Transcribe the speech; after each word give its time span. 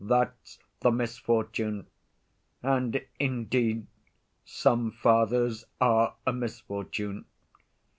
That's 0.03 0.57
the 0.79 0.89
misfortune. 0.91 1.85
And 2.63 3.05
indeed 3.19 3.85
some 4.43 4.89
fathers 4.89 5.65
are 5.79 6.15
a 6.25 6.33
misfortune. 6.33 7.25